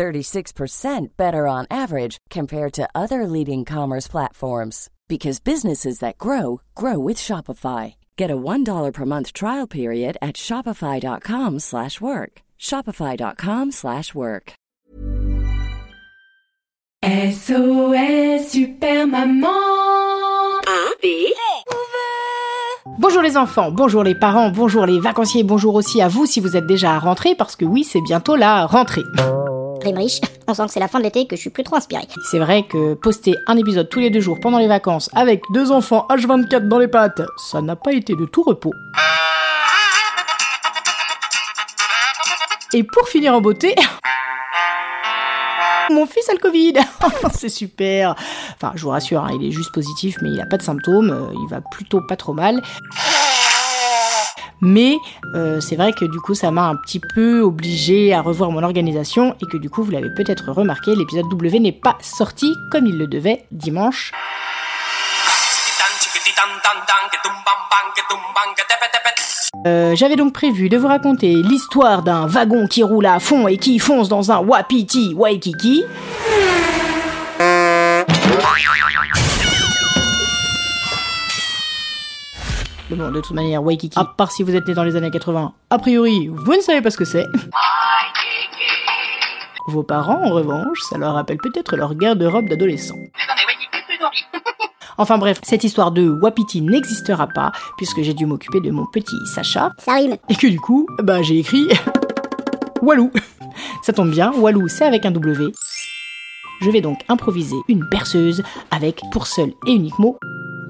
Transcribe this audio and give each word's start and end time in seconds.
36% 0.00 1.08
better 1.18 1.46
on 1.46 1.66
average 1.70 2.16
compared 2.30 2.72
to 2.72 2.88
other 2.94 3.26
leading 3.26 3.66
commerce 3.66 4.08
platforms 4.08 4.88
because 5.08 5.40
businesses 5.40 5.98
that 5.98 6.16
grow 6.16 6.62
grow 6.74 6.98
with 6.98 7.18
Shopify. 7.18 7.96
Get 8.16 8.30
a 8.30 8.36
$1 8.36 8.92
per 8.94 9.04
month 9.04 9.34
trial 9.34 9.66
period 9.66 10.16
at 10.22 10.36
shopify.com/work. 10.36 12.32
shopify.com/work. 12.58 14.52
SOS 17.02 18.48
Super 18.52 19.06
Maman 19.06 19.80
Bonjour 22.98 23.22
les 23.22 23.36
enfants, 23.36 23.70
bonjour 23.72 24.02
les 24.04 24.14
parents, 24.14 24.50
bonjour 24.50 24.86
les 24.86 25.00
vacanciers, 25.00 25.42
bonjour 25.42 25.74
aussi 25.74 26.02
à 26.02 26.08
vous 26.08 26.26
si 26.26 26.40
vous 26.40 26.56
êtes 26.56 26.66
déjà 26.66 26.92
à 26.92 26.98
rentrer 26.98 27.34
parce 27.34 27.56
que 27.56 27.64
oui, 27.64 27.82
c'est 27.84 28.02
bientôt 28.02 28.36
la 28.36 28.66
rentrée. 28.66 29.04
Rime 29.82 29.96
riche, 29.98 30.20
on 30.48 30.54
sent 30.54 30.66
que 30.66 30.72
c'est 30.72 30.80
la 30.80 30.88
fin 30.88 30.98
de 30.98 31.04
l'été 31.04 31.26
que 31.26 31.36
je 31.36 31.40
suis 31.40 31.50
plus 31.50 31.64
trop 31.64 31.76
inspirée. 31.76 32.06
C'est 32.30 32.38
vrai 32.38 32.64
que 32.64 32.94
poster 32.94 33.34
un 33.46 33.56
épisode 33.56 33.88
tous 33.88 34.00
les 34.00 34.10
deux 34.10 34.20
jours 34.20 34.38
pendant 34.40 34.58
les 34.58 34.66
vacances 34.68 35.08
avec 35.14 35.42
deux 35.52 35.70
enfants 35.72 36.06
H24 36.10 36.68
dans 36.68 36.78
les 36.78 36.88
pattes, 36.88 37.22
ça 37.36 37.60
n'a 37.62 37.76
pas 37.76 37.92
été 37.92 38.14
de 38.14 38.24
tout 38.26 38.42
repos. 38.42 38.72
Et 42.72 42.84
pour 42.84 43.08
finir 43.08 43.34
en 43.34 43.40
beauté, 43.40 43.74
mon 45.90 46.06
fils 46.06 46.28
a 46.28 46.34
le 46.34 46.38
Covid. 46.38 46.74
c'est 47.34 47.48
super. 47.48 48.14
Enfin, 48.54 48.72
je 48.76 48.82
vous 48.84 48.90
rassure, 48.90 49.24
hein, 49.24 49.30
il 49.40 49.44
est 49.48 49.50
juste 49.50 49.72
positif, 49.72 50.16
mais 50.22 50.28
il 50.30 50.40
a 50.40 50.46
pas 50.46 50.56
de 50.56 50.62
symptômes. 50.62 51.10
euh, 51.10 51.32
Il 51.42 51.48
va 51.50 51.60
plutôt 51.72 52.00
pas 52.06 52.14
trop 52.16 52.32
mal. 52.32 52.62
Mais 54.62 54.96
euh, 55.34 55.60
c'est 55.60 55.76
vrai 55.76 55.92
que 55.92 56.04
du 56.04 56.20
coup, 56.20 56.34
ça 56.34 56.50
m'a 56.50 56.68
un 56.68 56.76
petit 56.76 57.00
peu 57.14 57.40
obligé 57.40 58.12
à 58.12 58.20
revoir 58.20 58.50
mon 58.50 58.62
organisation 58.62 59.34
et 59.40 59.46
que 59.46 59.56
du 59.56 59.70
coup, 59.70 59.82
vous 59.82 59.90
l'avez 59.90 60.10
peut-être 60.10 60.50
remarqué, 60.52 60.94
l'épisode 60.94 61.28
W 61.30 61.60
n'est 61.60 61.72
pas 61.72 61.96
sorti 62.00 62.56
comme 62.70 62.86
il 62.86 62.98
le 62.98 63.06
devait 63.06 63.44
dimanche. 63.50 64.12
Euh, 69.66 69.94
J'avais 69.94 70.16
donc 70.16 70.32
prévu 70.32 70.68
de 70.68 70.78
vous 70.78 70.86
raconter 70.86 71.34
l'histoire 71.34 72.02
d'un 72.02 72.26
wagon 72.26 72.66
qui 72.66 72.82
roule 72.82 73.06
à 73.06 73.18
fond 73.20 73.46
et 73.48 73.58
qui 73.58 73.78
fonce 73.78 74.08
dans 74.08 74.30
un 74.32 74.38
wapiti 74.38 75.12
waikiki. 75.14 75.84
Mais 82.90 82.96
Bon, 82.96 83.10
de 83.10 83.20
toute 83.20 83.34
manière, 83.36 83.62
Waikiki, 83.62 83.98
à 83.98 84.04
part 84.04 84.32
si 84.32 84.42
vous 84.42 84.54
êtes 84.54 84.66
né 84.66 84.74
dans 84.74 84.82
les 84.84 84.96
années 84.96 85.10
80, 85.10 85.52
a 85.70 85.78
priori, 85.78 86.28
vous 86.28 86.54
ne 86.54 86.60
savez 86.60 86.80
pas 86.82 86.90
ce 86.90 86.96
que 86.96 87.04
c'est. 87.04 87.26
Vos 89.68 89.82
parents, 89.84 90.24
en 90.24 90.30
revanche, 90.30 90.80
ça 90.88 90.98
leur 90.98 91.14
rappelle 91.14 91.36
peut-être 91.38 91.76
leur 91.76 91.94
garde-robe 91.94 92.48
d'adolescent. 92.48 92.96
Enfin 94.98 95.16
bref, 95.16 95.38
cette 95.42 95.64
histoire 95.64 95.92
de 95.92 96.06
Wapiti 96.10 96.60
n'existera 96.60 97.26
pas, 97.26 97.52
puisque 97.78 98.02
j'ai 98.02 98.12
dû 98.12 98.26
m'occuper 98.26 98.60
de 98.60 98.70
mon 98.70 98.84
petit 98.84 99.16
Sacha, 99.24 99.70
Ça 99.78 99.94
rime. 99.94 100.16
et 100.28 100.34
que 100.34 100.46
du 100.46 100.60
coup, 100.60 100.86
bah 101.02 101.22
j'ai 101.22 101.38
écrit 101.38 101.68
Walou. 102.82 103.10
Ça 103.82 103.94
tombe 103.94 104.10
bien, 104.10 104.30
Walou 104.32 104.68
c'est 104.68 104.84
avec 104.84 105.06
un 105.06 105.10
W. 105.10 105.52
Je 106.60 106.70
vais 106.70 106.82
donc 106.82 106.98
improviser 107.08 107.56
une 107.68 107.82
berceuse 107.90 108.42
avec 108.70 109.00
pour 109.10 109.26
seul 109.26 109.52
et 109.66 109.72
unique 109.72 109.98
mot 109.98 110.18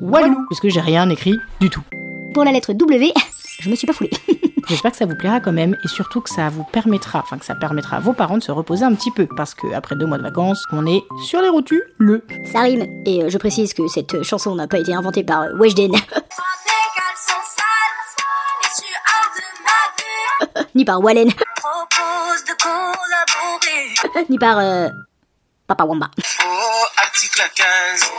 Walou, 0.00 0.46
parce 0.48 0.60
que 0.60 0.68
j'ai 0.68 0.80
rien 0.80 1.10
écrit 1.10 1.36
du 1.60 1.68
tout. 1.68 1.82
Pour 2.32 2.44
la 2.44 2.52
lettre 2.52 2.72
W, 2.72 3.12
je 3.60 3.70
me 3.70 3.74
suis 3.74 3.86
pas 3.86 3.92
foulée. 3.92 4.10
J'espère 4.68 4.92
que 4.92 4.96
ça 4.96 5.04
vous 5.06 5.16
plaira 5.16 5.40
quand 5.40 5.52
même 5.52 5.76
et 5.84 5.88
surtout 5.88 6.20
que 6.20 6.30
ça 6.30 6.48
vous 6.48 6.62
permettra, 6.62 7.18
enfin 7.20 7.38
que 7.38 7.44
ça 7.44 7.56
permettra 7.56 7.96
à 7.96 8.00
vos 8.00 8.12
parents 8.12 8.38
de 8.38 8.42
se 8.42 8.52
reposer 8.52 8.84
un 8.84 8.94
petit 8.94 9.10
peu 9.10 9.26
parce 9.36 9.54
que 9.54 9.72
après 9.74 9.96
deux 9.96 10.06
mois 10.06 10.18
de 10.18 10.22
vacances, 10.22 10.64
on 10.70 10.86
est 10.86 11.02
sur 11.26 11.40
les 11.40 11.48
rotules 11.48 11.82
le. 11.98 12.24
Ça 12.52 12.60
rime. 12.60 12.86
Et 13.04 13.24
euh, 13.24 13.28
je 13.28 13.38
précise 13.38 13.74
que 13.74 13.88
cette 13.88 14.22
chanson 14.22 14.54
n'a 14.54 14.68
pas 14.68 14.78
été 14.78 14.94
inventée 14.94 15.24
par 15.24 15.42
euh, 15.42 15.56
Weshden, 15.56 15.92
ni 20.74 20.84
par 20.84 21.00
Wallen, 21.02 21.30
propose 21.56 22.44
de 22.44 22.52
collaborer. 22.62 24.26
ni 24.28 24.38
par 24.38 24.58
euh, 24.58 24.88
Papa 25.66 25.84
Wamba. 25.84 26.10
Oh, 26.44 26.84
article 26.96 27.42
15. 27.56 28.10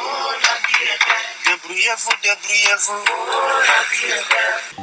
Débrouillez-vous, 1.72 2.12
débrouillez-vous. 2.22 3.00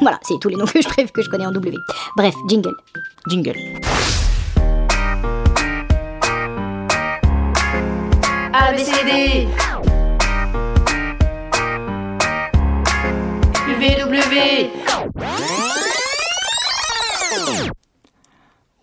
Voilà, 0.00 0.18
c'est 0.22 0.38
tous 0.40 0.48
les 0.48 0.56
noms 0.56 0.64
que 0.64 0.80
je 0.80 0.88
préfère 0.88 1.12
que 1.12 1.20
je 1.22 1.28
connais 1.28 1.44
en 1.44 1.52
W. 1.52 1.76
Bref, 2.16 2.34
jingle. 2.48 2.74
Jingle. 3.28 3.56
ABCD 8.54 9.48
UVW 13.68 14.70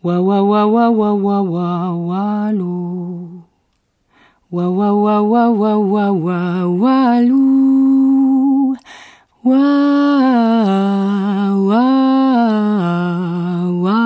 Wa 0.03 0.22
wa 0.22 0.43
wa 0.43 0.66
wa 0.67 0.89
wa 0.91 1.13
wa 1.13 1.41
wa. 1.41 2.51
Wa 4.51 4.69
wa 4.69 4.93
wa 4.93 5.22
wa 5.22 5.49
wa 5.49 5.77
wa 5.77 6.11
wa 6.11 6.67
walou. 6.67 7.64
Wa 9.45 9.61
wa 11.53 11.85
wa. 13.85 14.01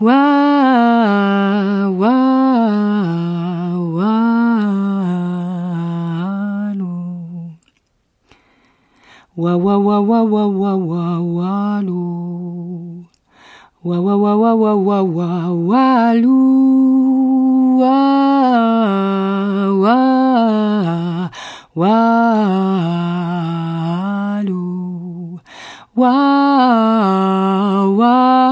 Wa 0.00 0.22
wa. 1.92 2.16
Wa 9.36 9.56
wa 9.56 9.76
wa 9.76 10.00
wa 10.00 10.22
wa 10.24 10.48
wa 10.48 11.20
wa. 11.20 11.82
Wa 13.84 14.00
wa 14.00 14.16
wa 14.16 14.32
wa 14.32 14.72
wa. 14.72 15.04
Wa 15.52 16.12
wa 17.76 18.21
walou. 21.74 23.40
Wa 25.96 26.12
wa 27.86 27.88
wa. 27.96 28.42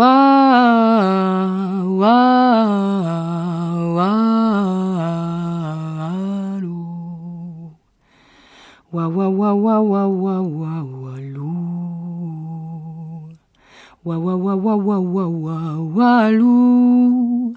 Wa 0.00 0.16
wa. 2.00 2.16
Wa 8.92 9.04
wa 9.08 9.28
wa 9.28 9.52
wa 9.52 9.80
wa 9.80 10.08
wa 10.08 10.40
wa. 10.40 10.80
Wa 14.04 14.16
wa 14.16 14.34
wa 14.36 14.54
wa 14.56 14.76
wa 14.76 14.96
wa 14.96 15.28
wa. 15.28 15.28
Wa 15.44 15.52
wa 15.52 15.92
walou. 15.92 17.52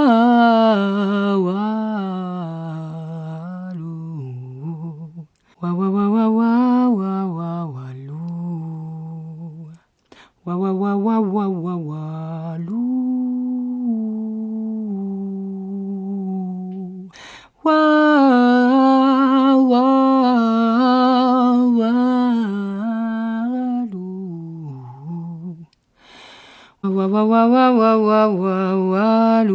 Wa, 17.66 19.58
wa, 19.58 19.82
wa, 21.74 21.94
loo. 23.90 25.58
Wa, 26.84 26.90
wa, 26.94 27.26
wa, 27.26 27.42
wa, 27.50 27.66
wa, 27.74 27.98
wa, 27.98 28.30
wa, 28.38 28.78
wa. 28.78 29.50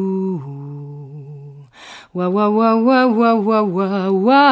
Wa, 2.11 2.27
wa, 2.27 2.51
wa, 2.51 2.75
wa, 2.83 3.07
wa, 3.07 3.31
wa, 3.39 3.63
wa, 3.63 4.11
wa. 4.11 4.43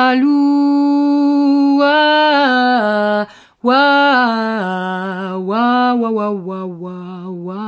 Wa, 3.58 3.82
wa, 5.34 5.66
wa, 5.74 5.98
wa, 6.06 6.30
wa, 6.30 6.62
wa, 6.62 6.62
wa, 6.62 7.26
wa. 7.34 7.58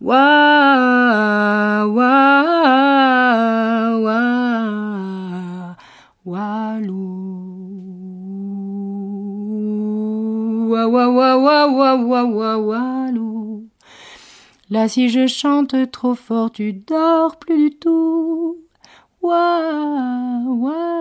Wa, 0.00 0.24
wa, 1.92 2.53
Là 14.70 14.88
si 14.88 15.08
je 15.08 15.26
chante 15.26 15.74
trop 15.90 16.14
fort, 16.14 16.50
tu 16.50 16.72
dors 16.72 17.36
plus 17.36 17.70
du 17.70 17.78
tout. 17.78 18.56
Wa 19.22 19.60
wa 20.46 20.94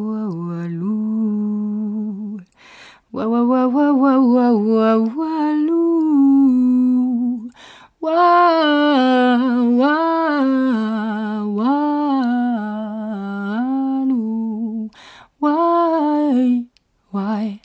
Why? 17.17 17.61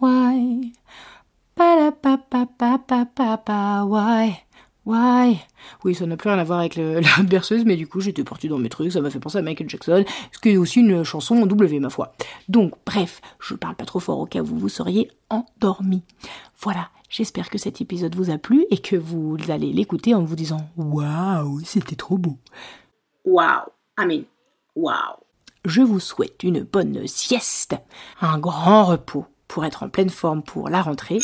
Why? 0.00 0.72
Pa 1.56 1.74
da 1.74 1.90
pa 1.90 2.14
pa 2.18 2.46
pa 2.46 2.78
pa 2.78 3.04
pa 3.04 3.36
pa 3.36 3.82
why? 3.82 4.44
Why? 4.86 5.40
Oui 5.82 5.96
ça 5.96 6.06
n'a 6.06 6.16
plus 6.16 6.28
rien 6.30 6.38
à 6.38 6.44
voir 6.44 6.60
avec 6.60 6.76
la 6.76 7.22
berceuse 7.24 7.64
mais 7.64 7.74
du 7.74 7.88
coup 7.88 7.98
j'étais 7.98 8.22
partie 8.22 8.46
dans 8.46 8.58
mes 8.58 8.68
trucs 8.68 8.92
ça 8.92 9.00
m'a 9.00 9.10
fait 9.10 9.18
penser 9.18 9.38
à 9.38 9.42
Michael 9.42 9.68
Jackson 9.68 10.04
ce 10.30 10.38
qui 10.38 10.50
est 10.50 10.56
aussi 10.56 10.78
une 10.78 11.02
chanson 11.02 11.34
en 11.42 11.46
W 11.46 11.80
ma 11.80 11.90
foi. 11.90 12.14
Donc 12.48 12.74
bref 12.86 13.20
je 13.40 13.54
parle 13.54 13.74
pas 13.74 13.86
trop 13.86 13.98
fort 13.98 14.20
au 14.20 14.26
cas 14.26 14.40
où 14.40 14.44
vous 14.56 14.68
seriez 14.68 15.10
endormi. 15.30 16.04
Voilà 16.60 16.88
j'espère 17.08 17.50
que 17.50 17.58
cet 17.58 17.80
épisode 17.80 18.14
vous 18.14 18.30
a 18.30 18.38
plu 18.38 18.66
et 18.70 18.78
que 18.78 18.94
vous 18.94 19.36
allez 19.48 19.72
l'écouter 19.72 20.14
en 20.14 20.22
vous 20.22 20.36
disant 20.36 20.68
waouh 20.76 21.58
c'était 21.64 21.96
trop 21.96 22.18
beau 22.18 22.38
Wow. 23.24 23.72
I 23.98 24.06
mean, 24.06 24.24
wow. 24.76 25.18
Je 25.64 25.80
vous 25.80 26.00
souhaite 26.00 26.42
une 26.42 26.62
bonne 26.62 27.06
sieste, 27.06 27.76
un 28.20 28.38
grand 28.38 28.84
repos 28.84 29.26
pour 29.48 29.64
être 29.64 29.82
en 29.82 29.88
pleine 29.88 30.10
forme 30.10 30.42
pour 30.42 30.68
la 30.68 30.82
rentrée 30.82 31.18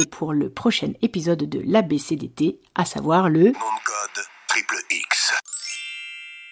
et 0.00 0.06
pour 0.06 0.32
le 0.32 0.48
prochain 0.50 0.92
épisode 1.02 1.44
de 1.44 1.60
l'ABCDT, 1.64 2.60
à 2.74 2.84
savoir 2.84 3.28
le 3.28 3.44
de 3.44 3.52
code 3.52 4.24
triple 4.48 4.76
X. 4.90 5.32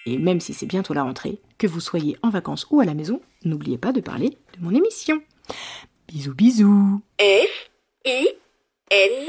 et 0.06 0.18
même 0.18 0.40
si 0.40 0.52
c'est 0.52 0.66
bientôt 0.66 0.92
la 0.94 1.04
rentrée, 1.04 1.40
que 1.58 1.66
vous 1.66 1.80
soyez 1.80 2.16
en 2.22 2.30
vacances 2.30 2.66
ou 2.70 2.80
à 2.80 2.84
la 2.84 2.94
maison, 2.94 3.20
n'oubliez 3.44 3.78
pas 3.78 3.92
de 3.92 4.00
parler 4.00 4.36
de 4.58 4.64
mon 4.64 4.74
émission. 4.74 5.20
Bisous 6.08 6.34
bisous. 6.34 7.00
F 7.20 7.70
I 8.04 8.28
N 8.90 9.28